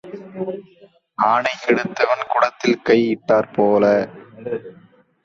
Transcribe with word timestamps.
ஆனை 1.17 1.51
கெடுத்தவன் 1.57 2.23
குடத்தில் 2.27 2.81
கை 2.81 2.99
இட்டாற் 3.11 3.53
போல. 3.53 3.83